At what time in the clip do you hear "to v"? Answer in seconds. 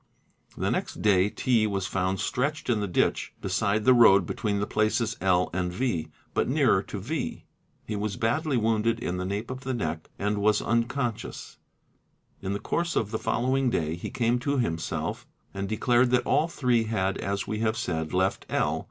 6.81-7.45